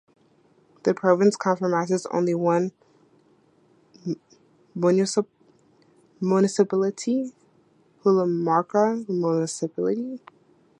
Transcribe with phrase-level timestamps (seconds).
[0.81, 2.71] The province comprises only one
[4.73, 5.27] municipality,
[8.03, 10.19] Huayllamarca Municipality.